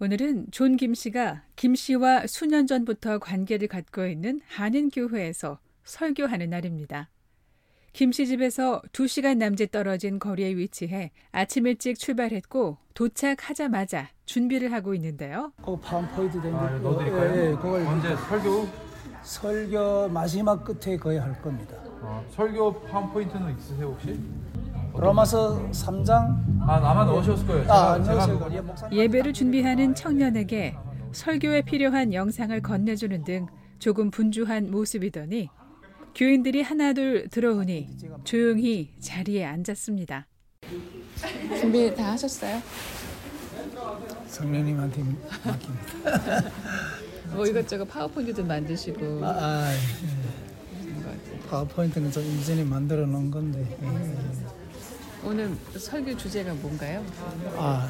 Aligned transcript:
오늘은 0.00 0.46
존 0.50 0.76
김 0.78 0.94
씨가 0.94 1.42
김 1.56 1.74
씨와 1.74 2.26
수년 2.26 2.66
전부터 2.66 3.18
관계를 3.18 3.68
갖고 3.68 4.06
있는 4.06 4.40
한인교회에서 4.48 5.58
설교하는 5.84 6.48
날입니다. 6.50 7.10
김씨 7.92 8.26
집에서 8.28 8.80
2시간 8.92 9.36
남짓 9.38 9.72
떨어진 9.72 10.18
거리에 10.20 10.56
위치해 10.56 11.10
아침 11.32 11.66
일찍 11.66 11.98
출발했고 11.98 12.78
도착하자마자 12.94 14.08
준비를 14.26 14.72
하고 14.72 14.94
있는데요. 14.94 15.52
그 15.62 15.76
파워포인트 15.76 16.40
된 16.40 16.54
아, 16.54 16.70
넣어드릴까요? 16.78 17.36
예, 17.36 17.50
예, 17.50 17.54
그걸 17.56 17.84
언제 17.86 18.16
설교? 18.16 18.68
설교 19.22 20.08
마지막 20.08 20.64
끝에 20.64 20.96
거의 20.96 21.18
할 21.18 21.42
겁니다. 21.42 21.76
어, 22.00 22.24
설교 22.30 22.80
파워포인트는 22.84 23.58
있으세요 23.58 23.88
혹시? 23.88 24.18
로마서 24.94 25.70
3장 25.70 26.60
아 26.62 26.74
아마 26.90 27.04
넣으셨을 27.04 27.46
거예요. 27.46 27.62
제가, 27.62 27.92
아, 27.92 28.02
제가 28.02 28.22
안녕하세요. 28.24 28.56
예, 28.56 28.60
목사님. 28.60 28.98
예배를 28.98 29.32
준비하는 29.32 29.94
청년에게 29.94 30.76
설교에 31.12 31.62
필요한 31.62 32.12
영상을 32.12 32.60
건네주는 32.60 33.24
등 33.24 33.46
조금 33.78 34.10
분주한 34.10 34.70
모습이더니 34.70 35.48
교인들이 36.14 36.62
하나둘 36.62 37.28
들어오니 37.30 37.88
조용히 38.24 38.90
자리에 39.00 39.44
앉았습니다. 39.44 40.26
준비 41.58 41.94
다 41.94 42.12
하셨어요? 42.12 42.60
성령님한테 44.26 45.02
맡깁니다. 45.44 46.50
뭐 47.34 47.46
이것저것 47.46 47.84
파워포인트도 47.86 48.44
만드시고 48.44 49.24
아, 49.24 49.28
아, 49.30 49.72
예. 49.72 51.48
파워포인트는 51.48 52.10
좀 52.10 52.22
이전에 52.24 52.64
만들어 52.64 53.06
놓은 53.06 53.30
건데. 53.30 53.78
예. 53.82 54.59
오늘 55.24 55.54
설교 55.76 56.16
주제가 56.16 56.54
뭔가요? 56.54 57.04
아, 57.56 57.88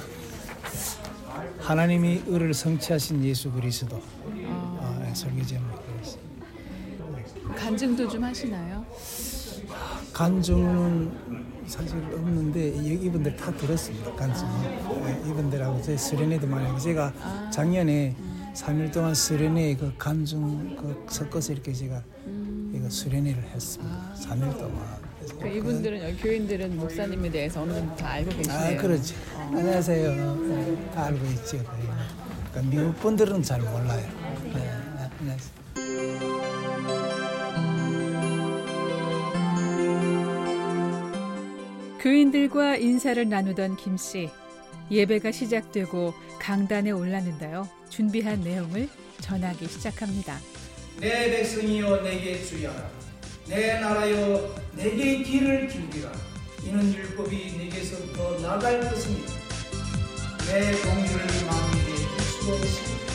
하나님이 1.58 2.22
의를 2.26 2.52
성취하신 2.52 3.24
예수 3.24 3.50
그리스도. 3.52 4.02
아, 4.80 5.04
예, 5.08 5.14
설교 5.14 5.44
제목이 5.44 5.76
그랬어요. 5.94 7.54
간증도 7.56 8.08
좀 8.08 8.24
하시나요? 8.24 8.84
간증은 10.12 11.60
사실 11.66 11.96
없는데 12.12 12.68
이- 12.70 13.06
이분들 13.06 13.36
다 13.36 13.52
들었습니다. 13.56 14.12
간증. 14.16 14.46
네, 15.04 15.22
이분들하고 15.30 15.80
제 15.82 15.96
수련회도 15.96 16.46
많이 16.48 16.66
하고 16.66 16.78
제가 16.78 17.12
작년에 17.52 18.16
3일 18.54 18.92
동안 18.92 19.14
수련회 19.14 19.76
그 19.76 19.92
간증 19.96 20.74
그 20.76 21.06
섞어서 21.08 21.52
이렇게 21.52 21.72
제가 21.72 22.02
이거 22.74 22.90
수련회를 22.90 23.40
했습니다. 23.44 24.14
3일 24.20 24.58
동안. 24.58 25.09
그 25.40 25.48
이분들은 25.48 26.02
여기 26.02 26.16
교인들은 26.22 26.76
목사님에 26.76 27.30
대해서 27.30 27.62
어느 27.62 27.72
정도 27.74 27.94
다 27.96 28.10
알고 28.12 28.30
아 28.30 28.36
계시네요. 28.36 28.80
그렇지. 28.80 29.14
안녕하세요. 29.36 30.34
네, 30.36 30.90
다 30.94 31.04
알고 31.06 31.24
있죠. 31.26 31.62
거의. 31.64 31.82
그러니까 32.52 32.62
미국 32.76 33.00
분들은 33.00 33.42
잘 33.42 33.60
몰라요. 33.60 34.08
네, 34.54 34.70
안녕하세요. 35.20 36.60
교인들과 42.00 42.76
인사를 42.76 43.28
나누던 43.28 43.76
김 43.76 43.96
씨. 43.96 44.30
예배가 44.90 45.30
시작되고 45.30 46.14
강단에 46.40 46.90
올랐는데요. 46.90 47.68
준비한 47.90 48.40
내용을 48.40 48.88
전하기 49.20 49.68
시작합니다. 49.68 50.38
내 50.98 51.30
백성이여 51.30 52.02
내게 52.02 52.42
주의하라 52.42 52.90
내 53.50 53.80
나라여 53.80 54.54
내게 54.76 55.24
귀를 55.24 55.66
기울이라 55.66 56.12
이는 56.62 56.94
율법이 56.94 57.56
내게서 57.58 58.12
더 58.12 58.38
나갈 58.40 58.80
것입니다. 58.80 59.32
내 60.46 60.70
공의를 60.80 61.26
만민에게 61.46 61.96
주시고 62.16 62.54
있습니다. 62.54 63.10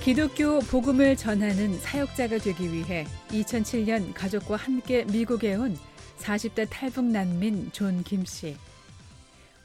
기독교 0.00 0.60
복음을 0.60 1.16
전하는 1.16 1.78
사역자가 1.78 2.38
되기 2.38 2.72
위해 2.72 3.06
2007년 3.30 4.12
가족과 4.14 4.56
함께 4.56 5.04
미국에 5.04 5.54
온 5.54 5.76
40대 6.18 6.66
탈북 6.70 7.04
난민 7.04 7.70
존 7.72 8.02
김 8.04 8.24
씨. 8.24 8.56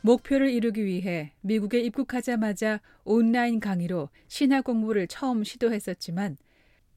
목표를 0.02 0.50
이루기 0.50 0.86
위해 0.86 1.34
미국에 1.42 1.80
입국하자마자 1.80 2.82
온라인 3.04 3.60
강의로 3.60 4.10
신학 4.28 4.64
공부를 4.64 5.08
처음 5.08 5.44
시도했었지만 5.44 6.38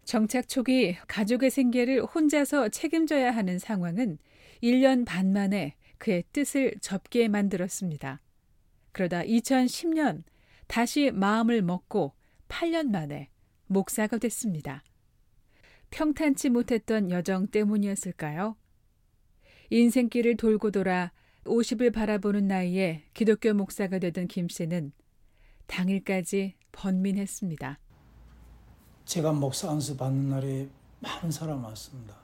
정착 0.05 0.49
초기 0.49 0.95
가족의 1.07 1.51
생계를 1.51 2.05
혼자서 2.05 2.69
책임져야 2.69 3.31
하는 3.31 3.59
상황은 3.59 4.19
1년 4.63 5.05
반 5.07 5.33
만에 5.33 5.77
그의 5.99 6.25
뜻을 6.33 6.75
접게 6.81 7.29
만들었습니다. 7.29 8.21
그러다 8.93 9.23
2010년 9.23 10.23
다시 10.67 11.11
마음을 11.11 11.63
먹고 11.63 12.13
8년 12.49 12.91
만에 12.91 13.31
목사가 13.67 14.19
됐습니다. 14.19 14.83
평탄치 15.91 16.51
못했던 16.51 17.11
여정 17.11 17.49
때문이었을까요? 17.49 18.57
인생길을 19.71 20.37
돌고 20.37 20.71
돌아 20.71 21.13
50을 21.45 21.93
바라보는 21.93 22.49
나이에 22.49 23.05
기독교 23.15 23.53
목사가 23.55 23.99
되던 23.99 24.29
김 24.29 24.49
씨는 24.49 24.93
당일까지 25.67 26.55
번민했습니다. 26.73 27.79
제가 29.05 29.33
목사 29.33 29.71
안수 29.71 29.97
받는 29.97 30.31
날에 30.31 30.69
많은 31.01 31.31
사람 31.31 31.63
왔습니다. 31.65 32.17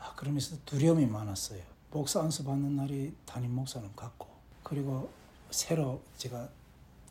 아, 0.00 0.14
그러면서 0.16 0.56
두려움이 0.64 1.06
많았어요. 1.06 1.62
목사 1.90 2.20
안수 2.20 2.44
받는 2.44 2.76
날이 2.76 3.14
담임 3.24 3.52
목사는 3.54 3.88
같고 3.94 4.28
그리고 4.62 5.08
새로 5.50 6.02
제가 6.16 6.48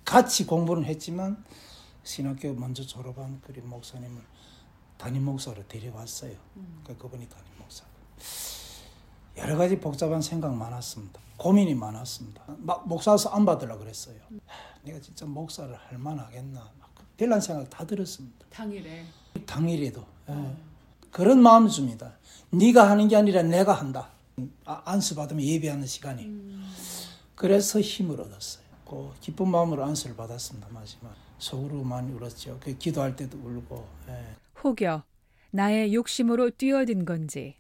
같이 0.04 0.46
공부는 0.46 0.84
했지만 0.86 1.44
신학교 2.04 2.54
먼저 2.54 2.84
졸업한 2.84 3.42
그 3.42 3.52
목사님을 3.60 4.22
담임 4.98 5.24
목사로 5.26 5.68
데려왔어요. 5.68 6.38
그 6.84 6.98
그분이 6.98 7.28
담임 7.30 7.46
목사. 7.58 7.86
여러 9.38 9.58
가지 9.58 9.80
복잡한 9.80 10.22
생각 10.22 10.54
많았습니다. 10.54 11.20
고민이 11.38 11.76
많았습니다. 11.76 12.44
막 12.60 12.88
목사서 12.88 13.30
안 13.30 13.46
받으려 13.46 13.78
그랬어요. 13.78 14.16
하, 14.46 14.58
내가 14.84 15.00
진짜 15.02 15.26
목사를 15.26 15.74
할 15.76 15.98
만하겠나. 15.98 16.60
막 16.80 16.90
별난 17.18 17.42
생각 17.42 17.70
다 17.70 17.86
들었습니다. 17.86 18.46
당일에 18.50 19.04
당일에도 19.46 20.06
예. 20.30 20.56
그런 21.12 21.42
마음 21.42 21.68
줍니다. 21.68 22.18
네가 22.52 22.90
하는 22.90 23.08
게 23.08 23.16
아니라 23.16 23.42
내가 23.44 23.74
한다. 23.74 24.10
아, 24.66 24.82
안수 24.86 25.16
받으면 25.16 25.44
예배하는 25.44 25.86
시간이. 25.86 26.30
그래서 27.36 27.80
힘을 27.82 28.20
얻었어요. 28.22 28.64
그 28.86 29.12
기쁜 29.20 29.50
마음으로 29.50 29.84
안수를 29.84 30.16
받았습니다. 30.16 30.68
마지막 30.72 31.14
속으로 31.38 31.84
많이 31.84 32.12
울었죠. 32.14 32.60
그 32.62 32.78
기도할 32.78 33.16
때도 33.16 33.38
울고. 33.38 33.88
예. 34.10 34.36
혹여 34.64 35.04
나의 35.52 35.94
욕심으로 35.94 36.52
뛰어든 36.52 37.06
건지 37.06 37.56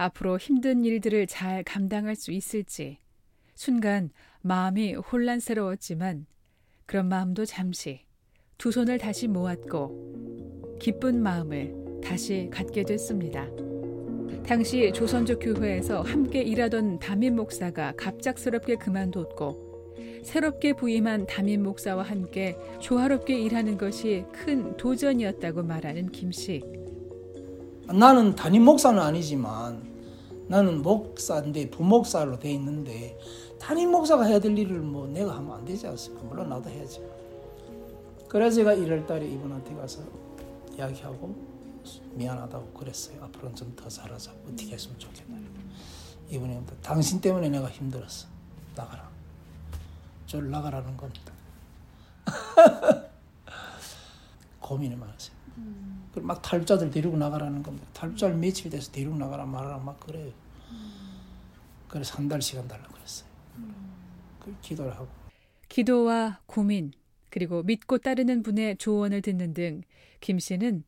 앞으로 0.00 0.38
힘든 0.38 0.84
일들을 0.86 1.26
잘 1.26 1.62
감당할 1.62 2.16
수 2.16 2.32
있을지 2.32 2.96
순간 3.54 4.10
마음이 4.40 4.94
혼란스러웠지만 4.94 6.24
그런 6.86 7.06
마음도 7.06 7.44
잠시 7.44 8.00
두 8.56 8.72
손을 8.72 8.96
다시 8.96 9.28
모았고 9.28 10.78
기쁜 10.80 11.22
마음을 11.22 12.00
다시 12.02 12.48
갖게 12.50 12.82
됐습니다. 12.82 13.46
당시 14.46 14.90
조선족 14.94 15.40
교회에서 15.40 16.00
함께 16.00 16.40
일하던 16.40 16.98
담임 16.98 17.36
목사가 17.36 17.92
갑작스럽게 17.96 18.76
그만뒀고 18.76 19.68
새롭게 20.24 20.72
부임한 20.72 21.26
담임 21.26 21.62
목사와 21.62 22.04
함께 22.04 22.56
조화롭게 22.80 23.38
일하는 23.38 23.76
것이 23.76 24.24
큰 24.32 24.74
도전이었다고 24.78 25.62
말하는 25.62 26.10
김 26.10 26.32
씨. 26.32 26.62
나는 27.86 28.34
담임 28.34 28.62
목사는 28.62 28.98
아니지만 28.98 29.89
나는 30.50 30.82
목사인데 30.82 31.70
부목사로 31.70 32.40
돼 32.40 32.52
있는데 32.54 33.16
담임 33.60 33.92
목사가 33.92 34.24
해야 34.24 34.40
될 34.40 34.58
일을 34.58 34.80
뭐 34.80 35.06
내가 35.06 35.36
하면 35.36 35.58
안 35.58 35.64
되지 35.64 35.86
않습니까? 35.86 36.26
물론 36.26 36.48
나도 36.48 36.68
해야지. 36.68 37.00
그래서 38.28 38.56
제가 38.56 38.74
1월 38.74 39.06
달에 39.06 39.28
이분한테 39.28 39.76
가서 39.76 40.02
이야기하고 40.74 41.36
미안하다고 42.14 42.72
그랬어요. 42.72 43.22
앞으로는 43.22 43.54
좀더 43.54 43.88
잘하자. 43.88 44.32
어떻게 44.48 44.72
했으면 44.72 44.98
좋겠다. 44.98 45.22
이분이 46.30 46.60
당신 46.82 47.20
때문에 47.20 47.48
내가 47.48 47.68
힘들었어. 47.68 48.26
나가라. 48.74 49.08
저 50.26 50.40
나가라는 50.40 50.96
겁니다. 50.96 51.32
고민이 54.60 54.96
많으세요. 54.96 55.39
그막 56.14 56.42
탈북자들 56.42 56.90
데리고 56.90 57.16
나가라는 57.16 57.62
겁니다. 57.62 57.86
탈북자를 57.92 58.36
며칠 58.36 58.70
돼서 58.70 58.90
데리고 58.90 59.16
나가라 59.16 59.44
말하라 59.46 59.78
막 59.78 59.98
그래요. 60.00 60.32
그래서 61.88 62.16
한 62.18 62.28
달 62.28 62.40
시간 62.42 62.66
달라고 62.68 62.92
그랬어요. 62.94 63.28
그 64.40 64.54
기도를 64.62 64.92
하고 64.94 65.08
기도와 65.68 66.40
고민, 66.46 66.92
그리고 67.30 67.62
믿고 67.62 67.98
따르는 67.98 68.42
분의 68.42 68.76
조언을 68.78 69.22
듣는 69.22 69.54
등 69.54 69.82
김 70.20 70.38
씨는 70.38 70.84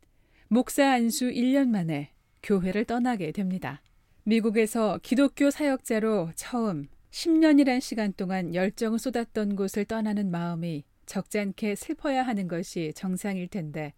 목사 0.48 0.92
안수 0.92 1.30
1년 1.30 1.68
만에 1.68 2.10
교회를 2.42 2.84
떠나게 2.84 3.32
됩니다. 3.32 3.80
미국에서 4.24 4.98
기독교 5.02 5.50
사역자로 5.50 6.32
처음 6.36 6.88
10년이란 7.10 7.80
시간 7.80 8.12
동안 8.12 8.54
열정을 8.54 8.98
쏟았던 8.98 9.56
곳을 9.56 9.84
떠나는 9.86 10.30
마음이 10.30 10.84
적잖게 11.06 11.74
슬퍼야 11.76 12.22
하는 12.22 12.46
것이 12.46 12.92
정상일 12.94 13.48
텐데 13.48 13.94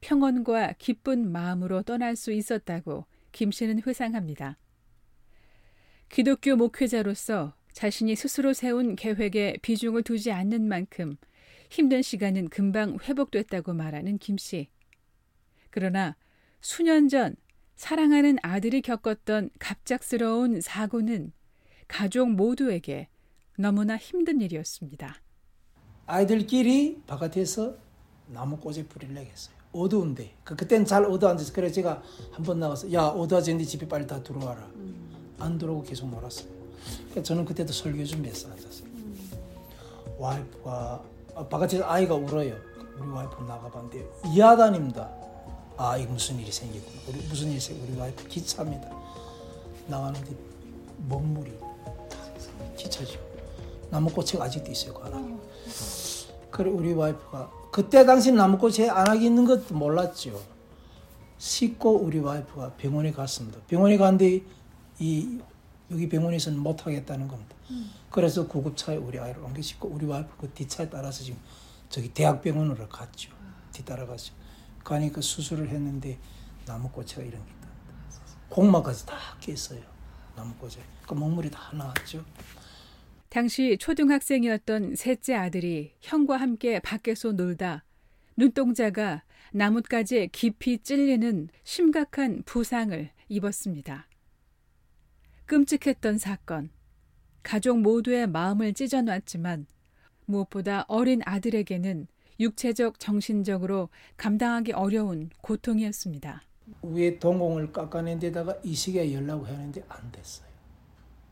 평온과 0.00 0.74
기쁜 0.78 1.30
마음으로 1.30 1.82
떠날 1.82 2.16
수 2.16 2.32
있었다고 2.32 3.06
김 3.32 3.50
씨는 3.50 3.82
회상합니다. 3.86 4.58
기독교 6.08 6.56
목회자로서 6.56 7.54
자신이 7.72 8.14
스스로 8.14 8.52
세운 8.52 8.94
계획에 8.94 9.56
비중을 9.62 10.02
두지 10.02 10.30
않는 10.30 10.68
만큼 10.68 11.16
힘든 11.70 12.02
시간은 12.02 12.48
금방 12.48 12.98
회복됐다고 13.02 13.74
말하는 13.74 14.18
김 14.18 14.38
씨. 14.38 14.68
그러나 15.70 16.16
수년 16.60 17.08
전 17.08 17.34
사랑하는 17.74 18.36
아들이 18.42 18.80
겪었던 18.80 19.50
갑작스러운 19.58 20.60
사고는 20.60 21.32
가족 21.88 22.30
모두에게 22.30 23.08
너무나 23.58 23.96
힘든 23.96 24.40
일이었습니다. 24.40 25.20
아이들끼리 26.06 27.02
바깥에서 27.06 27.76
나무꽃에 28.28 28.84
불을 28.86 29.12
내겠어요. 29.12 29.63
어두운데 29.74 30.34
그 30.44 30.54
그때는 30.56 30.86
잘 30.86 31.04
어두워앉아서 31.04 31.52
그래 31.52 31.70
제가 31.70 32.02
한 32.32 32.44
번 32.44 32.60
나가서 32.60 32.92
야 32.92 33.06
어두워졌는데 33.06 33.64
집에 33.64 33.88
빨리 33.88 34.06
다 34.06 34.22
들어와라. 34.22 34.66
안 35.38 35.58
들어오고 35.58 35.82
계속 35.84 36.08
놀았어요. 36.08 36.46
그러니까 37.06 37.22
저는 37.22 37.44
그때도 37.44 37.72
설교 37.72 38.04
준비해서 38.04 38.48
앉았어요. 38.50 38.88
와이프가 40.18 41.02
아, 41.34 41.46
바깥에서 41.48 41.84
아이가 41.86 42.14
울어요. 42.14 42.54
우리 43.00 43.08
와이프 43.10 43.42
나가봤는데 43.42 44.06
이하단입니다. 44.32 45.10
아 45.76 45.96
이거 45.96 46.12
무슨 46.12 46.38
일이 46.38 46.52
생겼구나. 46.52 47.00
우리 47.08 47.18
무슨 47.28 47.50
일이 47.50 47.58
생 47.60 47.82
우리 47.82 47.98
와이프 47.98 48.28
기차입니다. 48.28 48.88
나가는데 49.88 50.36
먹물이 51.08 51.52
기차죠. 52.76 53.18
나무꽃이 53.90 54.40
아직도 54.40 54.70
있어요. 54.70 54.94
그 54.94 55.02
안에. 55.04 55.36
그래 56.54 56.70
우리 56.70 56.92
와이프가 56.92 57.50
그때 57.72 58.06
당시 58.06 58.30
나무꽃이 58.30 58.88
안하게 58.88 59.26
있는 59.26 59.44
것도 59.44 59.74
몰랐죠. 59.74 60.40
씻고 61.36 61.96
우리 61.96 62.20
와이프가 62.20 62.74
병원에 62.74 63.10
갔습니다. 63.10 63.58
병원에 63.66 63.96
갔는데 63.96 64.40
이 65.00 65.40
여기 65.90 66.08
병원에서는 66.08 66.56
못 66.56 66.86
하겠다는 66.86 67.26
겁니다. 67.26 67.56
그래서 68.08 68.46
구급차에 68.46 68.98
우리 68.98 69.18
아이를 69.18 69.42
옮겨 69.42 69.60
싣고 69.60 69.88
우리 69.88 70.06
와이프 70.06 70.36
그 70.38 70.50
뒷차에 70.50 70.88
따라서 70.88 71.24
지금 71.24 71.40
저기 71.88 72.14
대학병원으로 72.14 72.88
갔죠. 72.88 73.32
뒤따라갔죠. 73.72 74.32
가니까 74.84 75.20
수술을 75.20 75.68
했는데 75.70 76.20
나무꽃이가 76.66 77.22
이런 77.22 77.44
게 77.44 77.50
있답니다. 77.50 77.68
공마까지 78.48 79.06
다 79.06 79.16
깼어요. 79.40 79.82
나무꽃에. 80.36 80.76
그 81.04 81.14
먹물이 81.14 81.50
다 81.50 81.58
나왔죠. 81.72 82.24
당시 83.34 83.76
초등학생이었던 83.80 84.94
셋째 84.94 85.34
아들이 85.34 85.90
형과 86.00 86.36
함께 86.36 86.78
밖에서 86.78 87.32
놀다 87.32 87.82
눈동자가 88.36 89.24
나뭇가지에 89.52 90.28
깊이 90.28 90.78
찔리는 90.78 91.48
심각한 91.64 92.44
부상을 92.44 93.10
입었습니다. 93.28 94.06
끔찍했던 95.46 96.18
사건. 96.18 96.70
가족 97.42 97.80
모두의 97.80 98.28
마음을 98.28 98.72
찢어놨지만 98.72 99.66
무엇보다 100.26 100.84
어린 100.86 101.20
아들에게는 101.24 102.06
육체적, 102.38 103.00
정신적으로 103.00 103.88
감당하기 104.16 104.74
어려운 104.74 105.28
고통이었습니다. 105.40 106.40
위에 106.82 107.18
동공을 107.18 107.72
깎아낸 107.72 108.20
데다가 108.20 108.56
이식에 108.62 109.12
열라고 109.12 109.48
했는데 109.48 109.82
안 109.88 110.12
됐어요. 110.12 110.46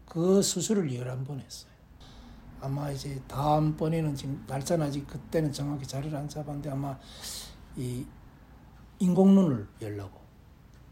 그 0.05 0.43
수술을 0.43 0.91
11번 0.91 1.39
했어요. 1.39 1.72
아마 2.62 2.91
이제 2.91 3.20
다음번에는 3.26 4.14
지금 4.14 4.44
날짜는 4.47 4.87
아직 4.87 5.06
그때는 5.06 5.53
정확히 5.53 5.87
자리를 5.87 6.17
안 6.17 6.29
잡았는데 6.29 6.70
아마 6.70 6.99
이 7.76 8.06
인공눈을 9.00 9.67
열라고 9.81 10.20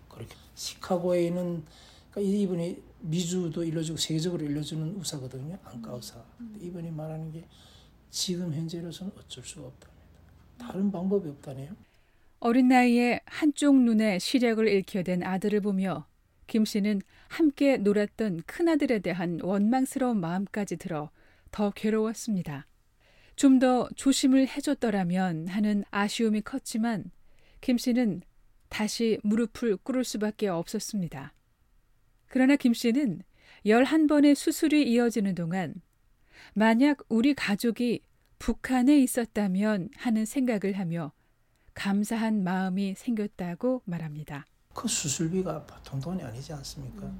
그렇게 0.09 0.35
시카고에 0.55 1.27
있는 1.27 1.65
그러니까 2.11 2.37
이분이 2.37 2.83
미주도 3.03 3.63
일러주고 3.63 3.97
세계적으로 3.99 4.45
일러주는 4.45 4.97
의사거든요. 4.99 5.59
안과 5.65 5.93
의사. 5.93 6.23
이분이 6.61 6.91
말하는 6.91 7.31
게 7.31 7.47
지금 8.11 8.53
현재로서는 8.53 9.13
어쩔 9.17 9.45
수가 9.45 9.69
없답니다. 9.69 10.03
다른 10.59 10.91
방법이 10.91 11.29
없다네요. 11.29 11.73
어린 12.41 12.69
나이에 12.69 13.21
한쪽 13.27 13.77
눈에 13.77 14.19
시력을 14.19 14.67
잃게 14.67 15.03
된 15.03 15.23
아들을 15.23 15.61
보며 15.61 16.07
김 16.47 16.65
씨는 16.65 17.01
함께 17.29 17.77
놀았던 17.77 18.43
큰아들에 18.47 18.99
대한 18.99 19.39
원망스러운 19.41 20.21
마음까지 20.21 20.77
들어 20.77 21.11
더 21.51 21.71
괴로웠습니다. 21.71 22.67
좀 23.37 23.59
더 23.59 23.89
조심을 23.97 24.49
해줬더라면 24.49 25.49
하는 25.49 25.85
아쉬움이 25.91 26.43
컸지만 26.43 27.11
김 27.61 27.79
씨는 27.79 28.23
다시 28.69 29.19
무릎을 29.23 29.79
꿇을 29.79 30.05
수밖에 30.05 30.49
없었습니다. 30.49 31.33
그러나 32.29 32.57
김 32.57 32.75
씨는 32.75 33.23
11번의 33.65 34.35
수술이 34.35 34.91
이어지는 34.91 35.35
동안 35.35 35.75
만약 36.55 36.99
우리 37.09 37.35
가족이 37.35 38.03
북한에 38.39 38.99
있었다면 38.99 39.91
하는 39.97 40.25
생각을 40.25 40.79
하며 40.79 41.13
감사한 41.75 42.43
마음이 42.45 42.95
생겼다고 42.95 43.83
말합니다. 43.85 44.45
그 44.75 44.87
수술비가 44.87 45.65
보통 45.67 46.01
돈이 46.01 46.23
아니지 46.23 46.53
않습니까? 46.53 47.11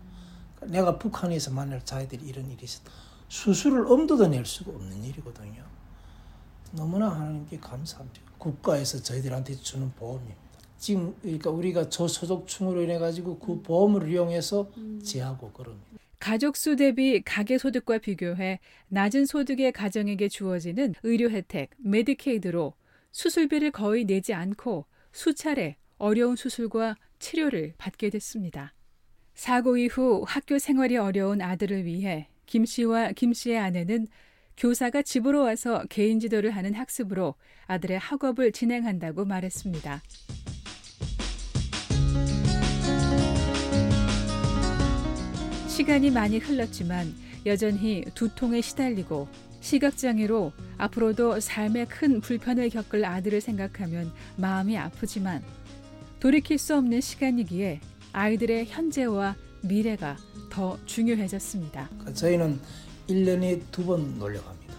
내가 0.67 0.99
북한에서 0.99 1.51
만날 1.51 1.85
자기들이 1.85 2.27
이런 2.27 2.51
일이 2.51 2.65
있었다. 2.65 2.91
수술을 3.31 3.87
엄두도 3.87 4.27
낼 4.27 4.45
수가 4.45 4.73
없는 4.73 5.05
일이거든요. 5.05 5.65
너무나 6.73 7.09
하나님께 7.11 7.59
감사합니다. 7.59 8.21
국가에서 8.39 9.01
저희들한테 9.03 9.55
주는 9.55 9.91
보험입니다. 9.93 10.41
지금 10.79 11.15
그러니까 11.23 11.51
우리가 11.51 11.89
저소득층으로 11.89 12.83
인해 12.83 12.99
가지고 12.99 13.39
그 13.39 13.63
보험을 13.63 14.11
이용해서 14.11 14.71
제하고 15.05 15.53
그럽니다. 15.53 15.87
가족 16.19 16.57
수 16.57 16.75
대비 16.77 17.23
가계 17.23 17.57
소득과 17.57 17.99
비교해 17.99 18.59
낮은 18.89 19.27
소득의 19.27 19.73
가정에게 19.73 20.29
주어지는 20.29 20.95
의료 21.03 21.31
혜택 21.31 21.71
Medicaid로 21.79 22.75
수술비를 23.13 23.71
거의 23.71 24.05
내지 24.05 24.35
않고 24.35 24.87
수차례 25.13 25.77
어려운 25.99 26.35
수술과 26.35 26.97
치료를 27.21 27.75
받게 27.79 28.11
됐습니다. 28.11 28.75
사고 29.35 29.77
이후 29.77 30.25
학교 30.27 30.59
생활이 30.59 30.97
어려운 30.97 31.41
아들을 31.41 31.85
위해 31.85 32.29
김 32.51 32.67
씨와 32.67 33.13
김 33.13 33.33
씨의 33.33 33.59
아내는 33.59 34.09
교사가 34.57 35.03
집으로 35.03 35.45
와서 35.45 35.85
개인 35.89 36.19
지도를 36.19 36.51
하는 36.51 36.75
학습으로 36.75 37.37
아들의 37.69 37.97
학업을 38.01 38.51
진행한다고 38.51 39.25
말했습니다. 39.25 40.03
시간이 45.69 46.11
많이 46.11 46.39
흘렀지만 46.39 47.15
여전히 47.47 48.05
두통에 48.15 48.61
시달리고 48.61 49.29
시각장애로 49.61 50.53
앞으로도 50.77 51.39
삶에 51.39 51.85
큰 51.85 52.21
불편을 52.21 52.69
겪을 52.71 53.05
아들을 53.05 53.41
생각하면 53.41 54.13
마음이 54.37 54.77
아프지만 54.77 55.41
돌이킬 56.19 56.59
수 56.59 56.77
없는 56.77 57.01
시간이기에 57.01 57.81
아이들의 58.13 58.67
현재와 58.67 59.37
미래가 59.63 60.17
더 60.51 60.79
중요해졌습니다. 60.87 61.89
그러니까 61.91 62.13
저희는 62.15 62.61
1년에 63.09 63.63
두 63.71 63.85
번 63.85 64.19
놀러 64.19 64.43
갑니다. 64.43 64.75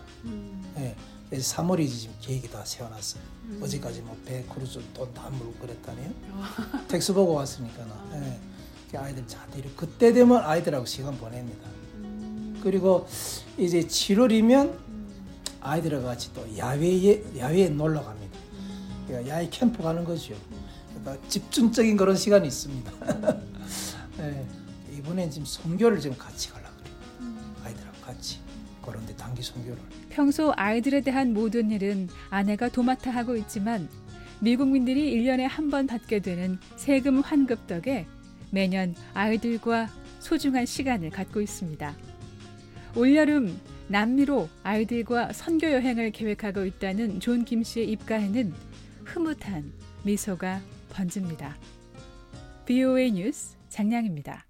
예, 0.77 0.95
그래서 1.29 1.55
3월이 1.61 1.88
지금 1.89 2.15
계획이 2.21 2.50
다 2.50 2.63
세워놨어요. 2.63 3.23
어제까지 3.61 4.01
뭐 4.01 4.15
배 4.25 4.43
크루즈 4.43 4.79
돈 4.93 5.15
다 5.15 5.29
물고 5.29 5.53
그랬다네요. 5.55 6.11
tax 6.88 7.13
보고 7.13 7.33
왔으니까 7.33 7.85
나. 7.85 8.09
예, 8.15 8.39
그 8.91 8.97
아이들 9.00 9.27
자 9.27 9.45
데리고 9.51 9.69
그때 9.75 10.13
되면 10.13 10.38
아이들하고 10.43 10.85
시간 10.85 11.17
보냅니다. 11.17 11.67
그리고 12.63 13.07
이제 13.57 13.79
7월이면 13.81 14.77
아이들하고 15.61 16.05
같이 16.05 16.31
또 16.33 16.45
야외에 16.57 17.23
야외에 17.38 17.69
놀러 17.69 18.03
갑니다. 18.03 18.38
그러니까 19.07 19.29
야외 19.33 19.50
캠프 19.50 19.81
가는 19.83 20.03
거죠. 20.03 20.35
그러니까 20.93 21.27
집중적인 21.27 21.97
그런 21.97 22.15
시간이 22.15 22.47
있습니다. 22.47 22.91
예, 24.19 24.45
이번엔 25.12 25.30
지금 25.30 25.46
선교를 25.46 26.00
좀 26.00 26.18
같이 26.18 26.50
가려고 26.51 26.74
그래요. 26.77 26.96
아이들하고 27.65 27.98
같이 28.01 28.39
그런데 28.82 29.13
단기 29.18 29.44
선교를. 29.44 29.77
평소 30.10 30.53
아이들에 30.56 31.01
대한 31.01 31.34
모든 31.34 31.70
일은 31.70 32.08
아내가 32.30 32.70
도맡아 32.70 33.12
하고 33.12 33.36
있지만 33.36 33.89
미국민들이 34.39 35.13
1년에 35.15 35.41
한 35.41 35.70
번 35.70 35.86
받게 35.88 36.20
되는 36.20 36.58
세금 36.77 37.20
환급 37.20 37.68
덕에 37.68 38.06
매년 38.51 38.96
아이들과 39.13 39.89
소중한 40.20 40.65
시간을 40.65 41.10
갖고 41.10 41.41
있습니다. 41.41 41.94
올여름 42.96 43.60
남미로 43.89 44.48
아이들과 44.63 45.34
선교 45.34 45.70
여행을 45.72 46.12
계획하고 46.12 46.65
있다는 46.65 47.20
존 47.20 47.44
김 47.44 47.63
씨의 47.63 47.89
입가에는 47.91 48.53
흐뭇한 49.03 49.74
미소가 50.03 50.62
번집니다. 50.94 51.58
BOA 52.65 53.12
뉴스 53.12 53.56
장량입니다. 53.70 54.39